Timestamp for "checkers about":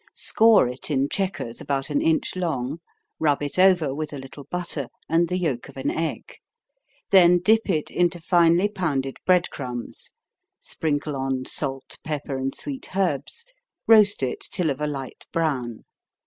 1.09-1.91